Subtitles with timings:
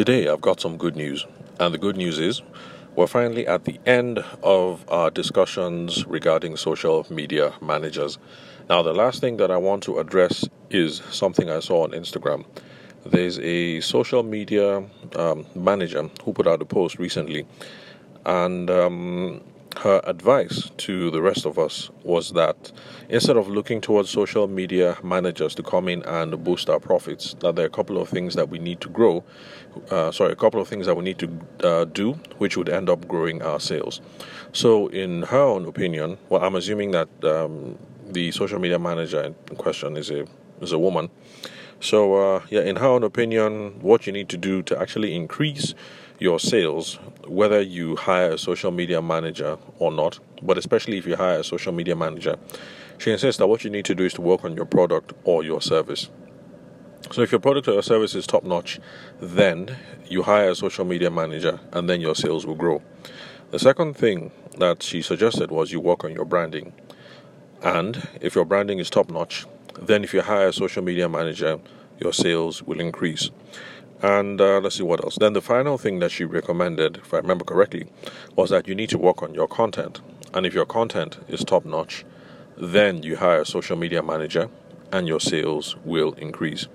[0.00, 1.26] Today, I've got some good news.
[1.58, 2.40] And the good news is
[2.96, 8.16] we're finally at the end of our discussions regarding social media managers.
[8.70, 12.46] Now, the last thing that I want to address is something I saw on Instagram.
[13.04, 14.82] There's a social media
[15.16, 17.46] um, manager who put out a post recently,
[18.24, 19.42] and um,
[19.78, 22.72] her advice to the rest of us was that
[23.08, 27.56] instead of looking towards social media managers to come in and boost our profits, that
[27.56, 29.24] there are a couple of things that we need to grow.
[29.90, 32.90] Uh, sorry, a couple of things that we need to uh, do, which would end
[32.90, 34.00] up growing our sales.
[34.52, 39.34] So, in her own opinion, well, I'm assuming that um, the social media manager in
[39.56, 40.26] question is a
[40.60, 41.10] is a woman.
[41.80, 45.74] So, uh, yeah, in her own opinion, what you need to do to actually increase
[46.20, 51.16] your sales, whether you hire a social media manager or not, but especially if you
[51.16, 52.36] hire a social media manager,
[52.98, 55.42] she insists that what you need to do is to work on your product or
[55.42, 56.10] your service.
[57.10, 58.78] So if your product or your service is top notch,
[59.18, 62.82] then you hire a social media manager and then your sales will grow.
[63.50, 66.74] The second thing that she suggested was you work on your branding.
[67.62, 69.46] And if your branding is top notch,
[69.80, 71.58] then if you hire a social media manager,
[71.98, 73.30] your sales will increase.
[74.02, 75.16] And uh, let's see what else.
[75.20, 77.86] Then the final thing that she recommended, if I remember correctly,
[78.34, 80.00] was that you need to work on your content.
[80.32, 82.04] And if your content is top notch,
[82.56, 84.48] then you hire a social media manager
[84.92, 86.66] and your sales will increase.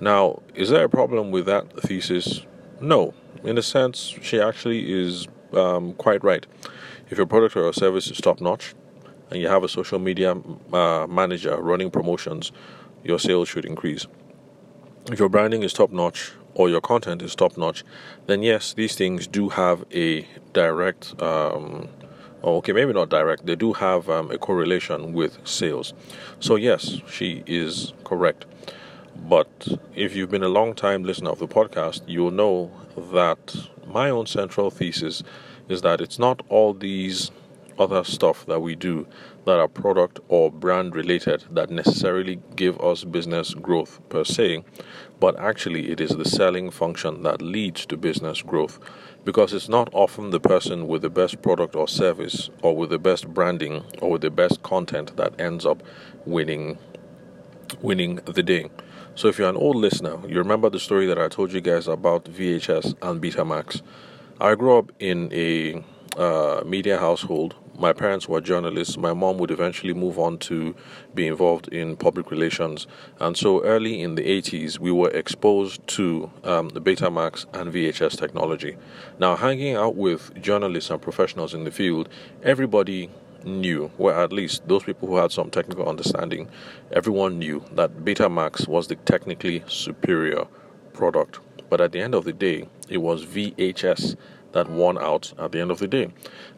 [0.00, 2.42] Now, is there a problem with that thesis?
[2.80, 3.14] No.
[3.44, 6.46] In a sense, she actually is um, quite right.
[7.10, 8.74] If your product or your service is top notch
[9.30, 10.36] and you have a social media
[10.72, 12.52] uh, manager running promotions,
[13.04, 14.06] your sales should increase.
[15.10, 17.84] If your branding is top notch or your content is top notch,
[18.26, 21.88] then yes, these things do have a direct, um,
[22.44, 25.94] okay, maybe not direct, they do have um, a correlation with sales.
[26.40, 28.44] So, yes, she is correct.
[29.28, 34.10] But if you've been a long time listener of the podcast, you'll know that my
[34.10, 35.22] own central thesis
[35.68, 37.30] is that it's not all these
[37.78, 39.06] other stuff that we do
[39.44, 44.62] that are product or brand related that necessarily give us business growth per se,
[45.20, 48.78] but actually it is the selling function that leads to business growth
[49.24, 52.98] because it's not often the person with the best product or service or with the
[52.98, 55.82] best branding or with the best content that ends up
[56.26, 56.78] winning
[57.80, 58.68] winning the day.
[59.14, 61.86] So if you're an old listener, you remember the story that I told you guys
[61.88, 63.82] about VHS and Betamax.
[64.40, 65.84] I grew up in a
[66.16, 68.96] uh, media household my parents were journalists.
[68.96, 70.76] My mom would eventually move on to
[71.16, 72.86] be involved in public relations.
[73.18, 78.16] And so early in the 80s, we were exposed to um, the Betamax and VHS
[78.16, 78.76] technology.
[79.18, 82.08] Now, hanging out with journalists and professionals in the field,
[82.44, 83.10] everybody
[83.42, 86.48] knew, well, at least those people who had some technical understanding,
[86.92, 90.46] everyone knew that Betamax was the technically superior
[90.92, 91.40] product.
[91.68, 94.14] But at the end of the day, it was VHS
[94.52, 96.08] that won out at the end of the day.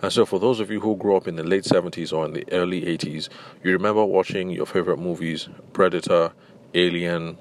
[0.02, 2.32] And so, for those of you who grew up in the late 70s or in
[2.32, 3.28] the early 80s,
[3.62, 6.32] you remember watching your favorite movies Predator,
[6.74, 7.38] Alien,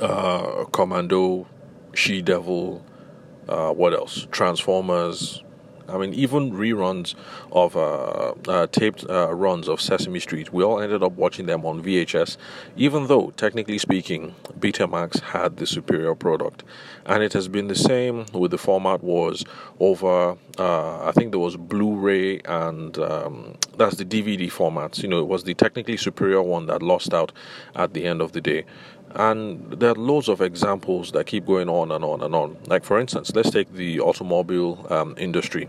[0.00, 1.46] uh, Commando,
[1.94, 2.84] She Devil,
[3.48, 4.26] uh, what else?
[4.30, 5.42] Transformers,
[5.88, 7.14] I mean, even reruns
[7.52, 11.64] of uh, uh, taped uh, runs of Sesame Street, we all ended up watching them
[11.64, 12.36] on VHS,
[12.76, 16.64] even though, technically speaking, Betamax had the superior product.
[17.04, 19.44] And it has been the same with the format wars
[19.78, 25.02] over, uh, I think there was Blu ray and um, that's the DVD formats.
[25.02, 27.32] You know, it was the technically superior one that lost out
[27.74, 28.64] at the end of the day.
[29.16, 32.56] And there are loads of examples that keep going on and on and on.
[32.66, 35.68] Like, for instance, let's take the automobile um, industry.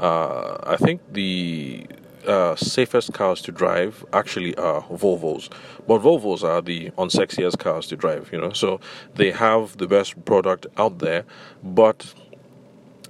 [0.00, 1.86] Uh, I think the
[2.26, 5.48] uh, safest cars to drive actually are Volvos,
[5.86, 8.52] but Volvos are the unsexiest cars to drive, you know.
[8.52, 8.80] So
[9.14, 11.24] they have the best product out there,
[11.62, 12.14] but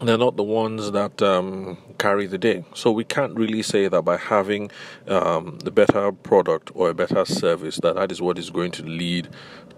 [0.03, 2.65] they're not the ones that um, carry the day.
[2.75, 4.71] So we can't really say that by having
[5.09, 8.83] um, the better product or a better service that that is what is going to
[8.83, 9.29] lead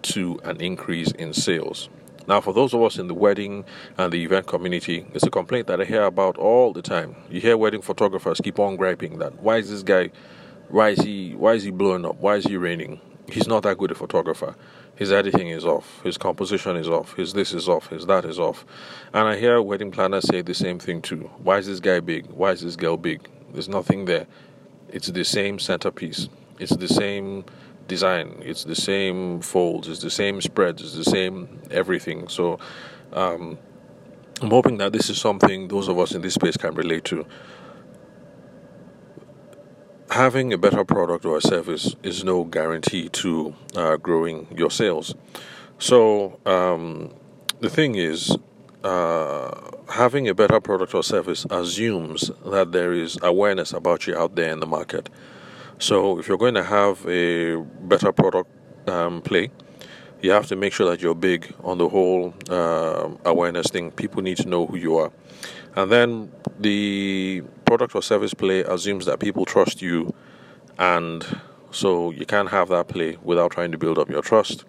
[0.02, 1.88] to an increase in sales.
[2.26, 3.64] Now, for those of us in the wedding
[3.96, 7.16] and the event community, it's a complaint that I hear about all the time.
[7.30, 10.10] You hear wedding photographers keep on griping that why is this guy,
[10.68, 13.00] why is he, why is he blowing up, why is he reigning?
[13.30, 14.54] He's not that good a photographer.
[14.96, 18.38] His editing is off, his composition is off, his this is off, his that is
[18.38, 18.66] off.
[19.14, 21.30] And I hear wedding planners say the same thing too.
[21.38, 22.26] Why is this guy big?
[22.26, 23.26] Why is this girl big?
[23.52, 24.26] There's nothing there.
[24.90, 26.28] It's the same centerpiece.
[26.58, 27.44] It's the same
[27.88, 28.40] design.
[28.44, 29.88] It's the same folds.
[29.88, 30.82] It's the same spreads.
[30.82, 32.28] It's the same everything.
[32.28, 32.58] So
[33.12, 33.58] um,
[34.40, 37.26] I'm hoping that this is something those of us in this space can relate to.
[40.10, 45.14] Having a better product or a service is no guarantee to uh, growing your sales.
[45.78, 47.14] So um,
[47.60, 48.36] the thing is,
[48.84, 54.34] uh, having a better product or service assumes that there is awareness about you out
[54.34, 55.10] there in the market.
[55.80, 58.50] So, if you're going to have a better product
[58.88, 59.50] um, play,
[60.20, 63.92] you have to make sure that you're big on the whole uh, awareness thing.
[63.92, 65.12] People need to know who you are.
[65.76, 70.12] And then the product or service play assumes that people trust you,
[70.78, 71.24] and
[71.70, 74.64] so you can't have that play without trying to build up your trust.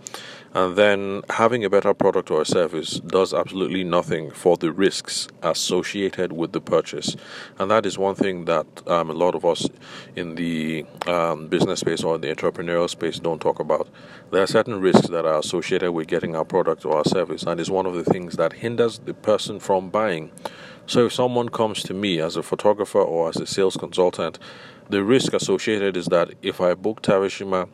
[0.53, 6.33] And then having a better product or service does absolutely nothing for the risks associated
[6.33, 7.15] with the purchase.
[7.59, 9.67] And that is one thing that um, a lot of us
[10.15, 13.87] in the um, business space or the entrepreneurial space don't talk about.
[14.31, 17.59] There are certain risks that are associated with getting our product or our service, and
[17.59, 20.31] is one of the things that hinders the person from buying.
[20.87, 24.39] So if someone comes to me as a photographer or as a sales consultant,
[24.89, 27.69] the risk associated is that if I book Tavishima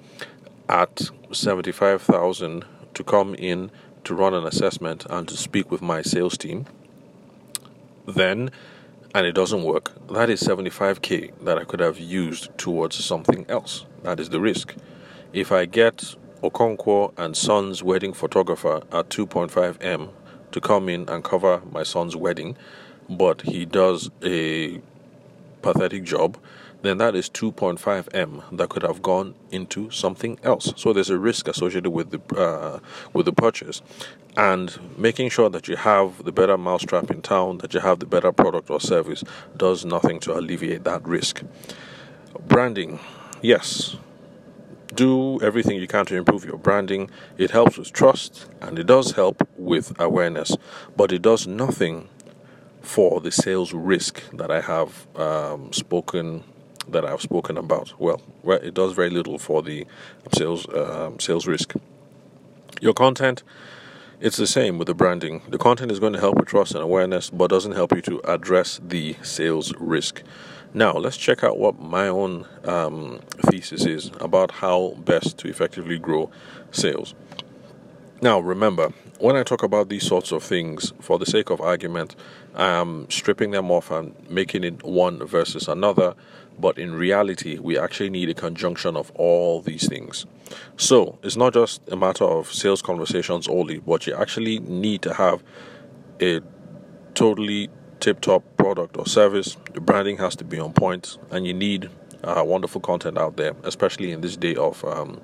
[0.70, 3.72] at 75,000 to come in
[4.04, 6.66] to run an assessment and to speak with my sales team,
[8.08, 8.52] then
[9.16, 13.86] and it doesn't work, that is 75k that I could have used towards something else.
[14.04, 14.76] That is the risk.
[15.32, 20.10] If I get Okonkwo and Son's wedding photographer at 2.5m
[20.52, 22.58] to come in and cover my son's wedding,
[23.10, 24.82] but he does a
[25.62, 26.38] pathetic job,
[26.86, 30.74] then that is 2.5m that could have gone into something else.
[30.76, 32.80] So there's a risk associated with the uh,
[33.14, 33.82] with the purchase,
[34.38, 38.06] and making sure that you have the better mousetrap in town, that you have the
[38.06, 39.24] better product or service,
[39.56, 41.44] does nothing to alleviate that risk.
[42.48, 43.00] Branding,
[43.42, 43.96] yes.
[44.94, 47.10] Do everything you can to improve your branding.
[47.38, 50.56] It helps with trust and it does help with awareness,
[50.96, 52.08] but it does nothing
[52.82, 56.44] for the sales risk that I have um, spoken
[56.88, 57.94] that I've spoken about.
[58.00, 59.86] Well, it does very little for the
[60.34, 61.74] sales um, sales risk.
[62.82, 63.44] Your content,
[64.20, 65.42] it's the same with the branding.
[65.48, 68.22] The content is going to help with trust and awareness, but doesn't help you to
[68.30, 70.24] address the sales risk.
[70.74, 75.98] Now, let's check out what my own um, thesis is about how best to effectively
[75.98, 76.30] grow
[76.72, 77.16] sales.
[78.22, 82.16] Now, remember, when I talk about these sorts of things, for the sake of argument,
[82.56, 86.16] I'm stripping them off and making it one versus another.
[86.60, 90.26] But in reality, we actually need a conjunction of all these things.
[90.78, 95.14] So it's not just a matter of sales conversations only, but you actually need to
[95.14, 95.44] have
[96.22, 96.42] a
[97.14, 97.70] totally
[98.00, 99.58] tip top product or service.
[99.74, 101.90] The branding has to be on point, and you need
[102.24, 104.84] uh, wonderful content out there, especially in this day of.
[104.86, 105.22] Um,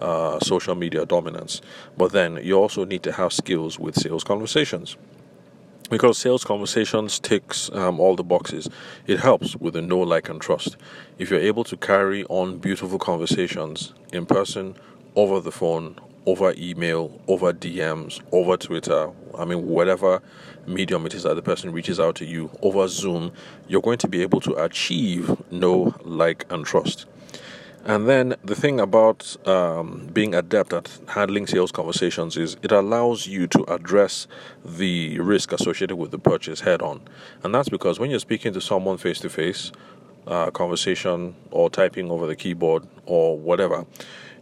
[0.00, 1.60] uh, social media dominance.
[1.98, 4.96] But then you also need to have skills with sales conversations.
[5.90, 8.68] Because sales conversations ticks um, all the boxes.
[9.08, 10.76] It helps with the know, like, and trust.
[11.18, 14.76] If you're able to carry on beautiful conversations in person,
[15.16, 15.96] over the phone,
[16.26, 20.22] over email, over DMs, over Twitter, I mean, whatever
[20.64, 23.32] medium it is that the person reaches out to you, over Zoom,
[23.66, 27.06] you're going to be able to achieve know, like, and trust.
[27.84, 33.26] And then the thing about um, being adept at handling sales conversations is it allows
[33.26, 34.26] you to address
[34.64, 37.00] the risk associated with the purchase head on.
[37.42, 39.72] And that's because when you're speaking to someone face to face,
[40.52, 43.86] conversation or typing over the keyboard or whatever,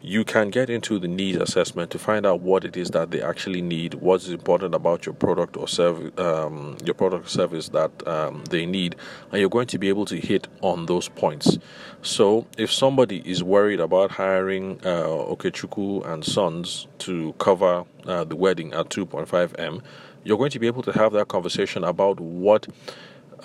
[0.00, 3.20] you can get into the needs assessment to find out what it is that they
[3.20, 8.06] actually need, what's important about your product or service, um, your product or service that
[8.06, 8.94] um, they need,
[9.32, 11.58] and you're going to be able to hit on those points.
[12.02, 18.36] So, if somebody is worried about hiring uh, Okechukwu and Sons to cover uh, the
[18.36, 19.82] wedding at 2.5m,
[20.22, 22.66] you're going to be able to have that conversation about what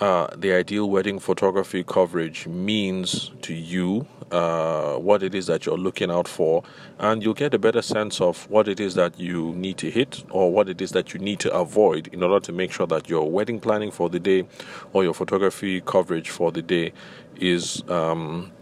[0.00, 5.78] uh, the ideal wedding photography coverage means to you, uh, what it is that you're
[5.78, 6.64] looking out for,
[6.98, 10.24] and you'll get a better sense of what it is that you need to hit
[10.30, 13.08] or what it is that you need to avoid in order to make sure that
[13.08, 14.46] your wedding planning for the day
[14.92, 16.92] or your photography coverage for the day
[17.36, 17.82] is.
[17.88, 18.52] Um,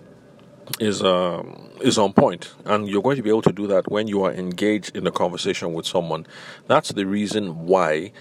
[0.79, 4.07] is um, is on point, and you're going to be able to do that when
[4.07, 6.27] you are engaged in a conversation with someone.
[6.67, 8.13] That's the reason why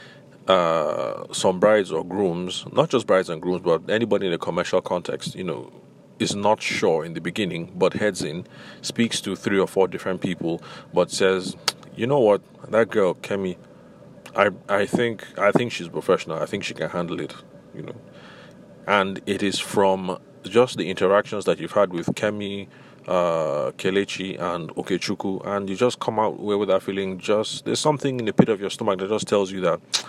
[0.48, 4.81] uh, some brides or grooms, not just brides and grooms, but anybody in a commercial
[4.81, 5.71] context, you know,
[6.19, 8.45] is not sure in the beginning, but heads in,
[8.81, 10.62] speaks to three or four different people,
[10.93, 11.55] but says,
[11.95, 13.57] you know what, that girl, Kemi,
[14.36, 16.39] I I think I think she's professional.
[16.39, 17.36] I think she can handle it,
[17.75, 17.95] you know.
[18.88, 22.67] And it is from just the interactions that you've had with Kemi,
[23.07, 27.19] uh, Kelechi, and Okechukwu, and you just come out with that feeling.
[27.19, 30.05] Just there's something in the pit of your stomach that just tells you that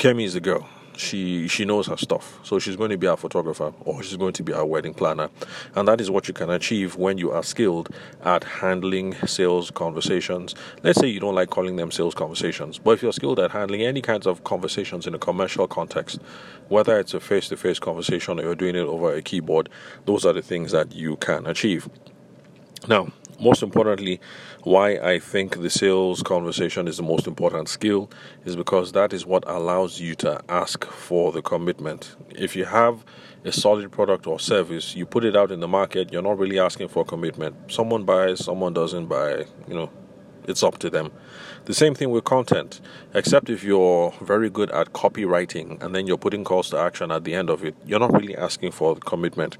[0.00, 0.66] Kemi is the girl.
[1.00, 2.38] she she knows her stuff.
[2.42, 5.30] So she's going to be our photographer or she's going to be our wedding planner.
[5.74, 7.88] And that is what you can achieve when you are skilled
[8.24, 10.54] at handling sales conversations.
[10.82, 13.82] Let's say you don't like calling them sales conversations, but if you're skilled at handling
[13.82, 16.20] any kinds of conversations in a commercial context,
[16.68, 19.68] whether it's a face-to-face conversation or you're doing it over a keyboard,
[20.04, 21.88] those are the things that you can achieve.
[22.88, 24.20] Now, most importantly,
[24.62, 28.10] why I think the sales conversation is the most important skill
[28.44, 32.16] is because that is what allows you to ask for the commitment.
[32.30, 33.04] If you have
[33.44, 36.58] a solid product or service, you put it out in the market, you're not really
[36.58, 37.56] asking for commitment.
[37.72, 39.90] Someone buys, someone doesn't buy, you know,
[40.46, 41.10] it's up to them.
[41.64, 42.80] The same thing with content,
[43.14, 47.24] except if you're very good at copywriting and then you're putting calls to action at
[47.24, 49.56] the end of it, you're not really asking for commitment.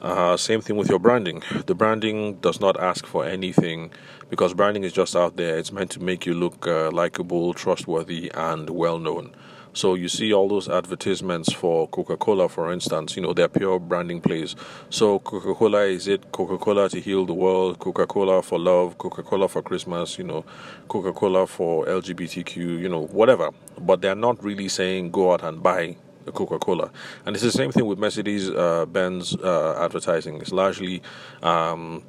[0.00, 1.42] Uh, same thing with your branding.
[1.66, 3.90] The branding does not ask for anything
[4.30, 5.58] because branding is just out there.
[5.58, 9.34] It's meant to make you look uh, likable, trustworthy, and well known.
[9.72, 13.14] So you see all those advertisements for Coca-Cola, for instance.
[13.14, 14.56] You know they're pure branding plays.
[14.88, 20.18] So Coca-Cola is it Coca-Cola to heal the world, Coca-Cola for love, Coca-Cola for Christmas.
[20.18, 20.44] You know,
[20.88, 22.56] Coca-Cola for LGBTQ.
[22.56, 23.50] You know, whatever.
[23.78, 25.96] But they're not really saying go out and buy
[26.32, 26.90] Coca Cola.
[27.26, 30.40] And it's the same thing with Mercedes uh, Benz uh, advertising.
[30.40, 31.02] It's largely.
[31.42, 32.02] Um,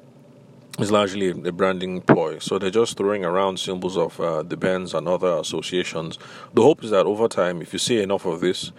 [0.79, 2.39] it's largely a branding ploy.
[2.39, 6.17] So they're just throwing around symbols of uh, the Benz and other associations.
[6.53, 8.71] The hope is that over time, if you see enough of this,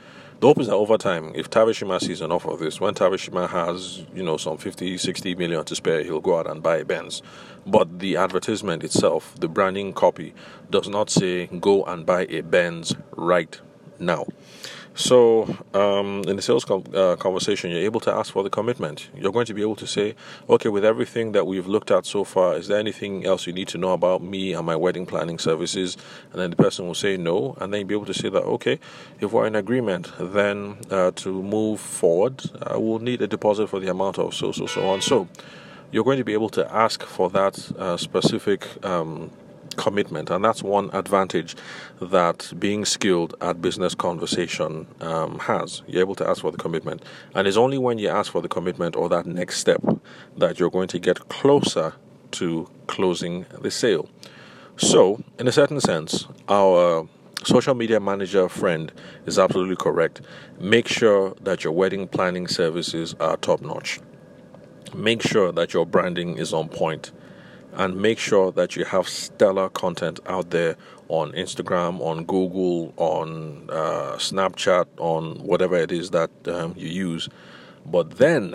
[0.43, 4.05] the hope is that over time, if Tavishima sees enough of this, when Tavishima has,
[4.13, 7.23] you know, some 50, 60 million to spare, he'll go out and buy a Benz.
[7.65, 10.35] But the advertisement itself, the branding copy,
[10.69, 13.61] does not say go and buy a Benz right
[14.01, 14.27] now.
[14.95, 19.09] So, um, in the sales com- uh, conversation, you're able to ask for the commitment.
[19.17, 20.15] You're going to be able to say,
[20.51, 23.69] okay, with everything that we've looked at so far, is there anything else you need
[23.69, 25.97] to know about me and my wedding planning services?
[26.33, 28.43] And then the person will say no, and then you'll be able to say that,
[28.43, 28.79] okay,
[29.21, 33.81] if we're in agreement, then uh, to move forward, uh, we'll need a deposit for
[33.81, 35.01] the amount of so, so, so on.
[35.01, 35.27] So,
[35.91, 39.31] you're going to be able to ask for that uh, specific um,
[39.77, 41.57] commitment, and that's one advantage
[42.01, 45.83] that being skilled at business conversation um, has.
[45.87, 48.49] You're able to ask for the commitment, and it's only when you ask for the
[48.49, 49.83] commitment or that next step
[50.37, 51.95] that you're going to get closer
[52.33, 54.09] to closing the sale.
[54.77, 57.09] So, in a certain sense, our
[57.45, 58.93] social media manager friend
[59.27, 60.23] is absolutely correct.
[60.59, 64.01] Make sure that your wedding planning services are top notch.
[64.95, 67.13] Make sure that your branding is on point
[67.73, 70.77] and make sure that you have stellar content out there
[71.09, 77.29] on Instagram, on Google, on uh, Snapchat, on whatever it is that um, you use.
[77.85, 78.55] But then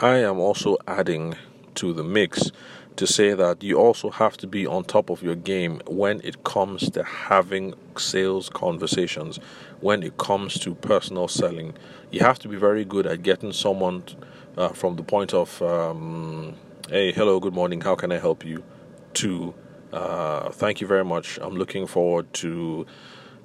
[0.00, 1.36] I am also adding
[1.76, 2.50] to the mix
[2.96, 6.44] to say that you also have to be on top of your game when it
[6.44, 9.40] comes to having sales conversations,
[9.80, 11.74] when it comes to personal selling.
[12.12, 14.04] You have to be very good at getting someone
[14.56, 16.54] uh, from the point of um,
[16.90, 17.80] Hey, hello, good morning.
[17.80, 18.62] How can I help you?
[19.14, 19.54] To
[19.90, 21.38] uh, thank you very much.
[21.40, 22.84] I'm looking forward to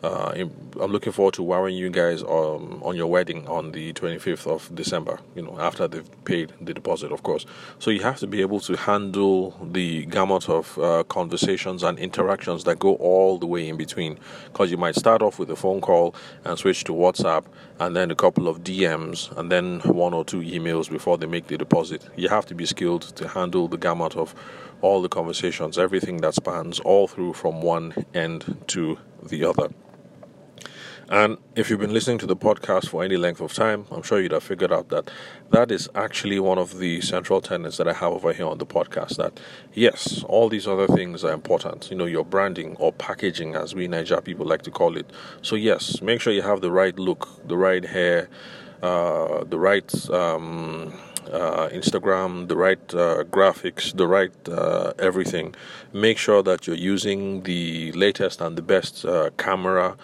[0.02, 0.32] uh,
[0.80, 4.74] I'm looking forward to wowing you guys um, on your wedding on the 25th of
[4.74, 5.20] December.
[5.36, 7.46] You know, after they've paid the deposit, of course.
[7.80, 12.64] So you have to be able to handle the gamut of uh, conversations and interactions
[12.64, 14.20] that go all the way in between.
[14.46, 16.16] Because you might start off with a phone call
[16.46, 17.44] and switch to WhatsApp,
[17.80, 21.48] and then a couple of DMs, and then one or two emails before they make
[21.48, 22.08] the deposit.
[22.16, 24.34] You have to be skilled to handle the gamut of
[24.82, 29.70] all the conversations, everything that spans all through from one end to the other.
[31.10, 34.22] And if you've been listening to the podcast for any length of time, I'm sure
[34.22, 35.10] you'd have figured out that
[35.50, 38.66] that is actually one of the central tenets that I have over here on the
[38.68, 39.18] podcast.
[39.18, 39.40] That
[39.74, 41.90] yes, all these other things are important.
[41.90, 45.10] You know, your branding or packaging, as we Naija people like to call it.
[45.42, 48.30] So yes, make sure you have the right look, the right hair,
[48.84, 50.10] uh, the right.
[50.12, 50.94] Um,
[51.32, 55.56] uh, Instagram, the right uh, graphics, the right uh, everything.
[55.94, 59.96] Make sure that you're using the latest and the best uh, camera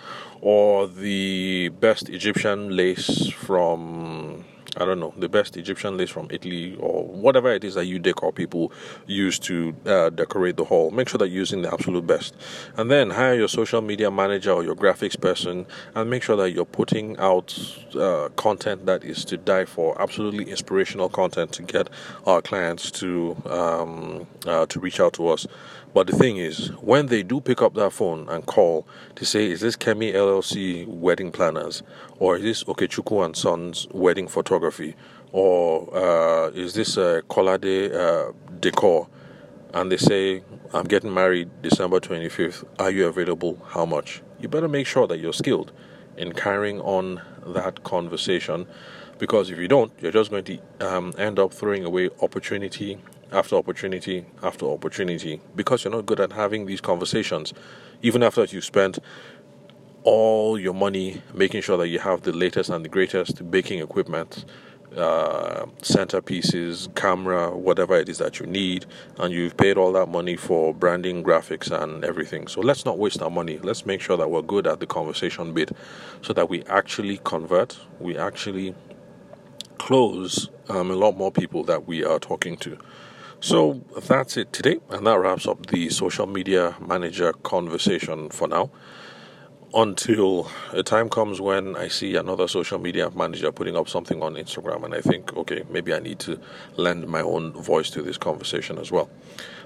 [0.42, 4.46] or the best Egyptian lace from
[4.78, 8.00] I don't know, the best Egyptian lace from Italy or whatever it is that you
[8.00, 8.72] decor people
[9.08, 10.92] use to uh, decorate the hall.
[10.92, 12.36] Make sure that you're using the absolute best.
[12.78, 16.52] And then hire your social media manager or your graphics person and make sure that
[16.52, 17.58] you're putting out
[17.96, 21.90] uh, content that is to die for, absolutely inspirational content to get
[22.26, 25.48] our clients to, um, uh, to reach out to us.
[25.96, 29.50] But the thing is, when they do pick up that phone and call to say,
[29.50, 31.84] is this Kemi LLC wedding planners?
[32.20, 34.28] Or is this Okechukwu and Sons wedding
[34.72, 34.96] photography?
[35.32, 39.08] Or uh, is this uh, Kolade uh, decor?
[39.74, 40.42] And they say,
[40.74, 42.64] I'm getting married December 25th.
[42.80, 43.62] Are you available?
[43.68, 44.22] How much?
[44.40, 45.72] You better make sure that you're skilled
[46.18, 48.68] in carrying on that conversation
[49.18, 52.98] because if you don't, you're just going to um, end up throwing away opportunity
[53.32, 57.54] after opportunity after opportunity because you're not good at having these conversations.
[58.02, 59.00] Even after you spent
[60.06, 64.46] all your money making sure that you have the latest and the greatest baking equipment,
[64.96, 68.86] uh, centerpieces, camera, whatever it is that you need,
[69.18, 72.48] and you've paid all that money for branding, graphics, and everything.
[72.48, 73.58] So let's not waste our money.
[73.58, 75.72] Let's make sure that we're good at the conversation bit
[76.22, 78.76] so that we actually convert, we actually
[79.80, 82.78] close um, a lot more people that we are talking to.
[83.40, 88.70] So that's it today, and that wraps up the social media manager conversation for now.
[89.78, 94.36] Until a time comes when I see another social media manager putting up something on
[94.36, 96.40] Instagram, and I think, okay, maybe I need to
[96.78, 99.10] lend my own voice to this conversation as well.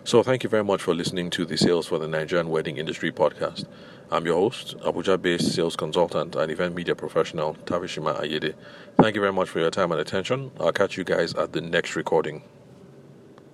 [0.05, 3.11] So, thank you very much for listening to the Sales for the Nigerian Wedding Industry
[3.11, 3.65] podcast.
[4.09, 8.55] I'm your host, Abuja based sales consultant and event media professional, Tavishima Ayede.
[8.99, 10.49] Thank you very much for your time and attention.
[10.59, 12.41] I'll catch you guys at the next recording.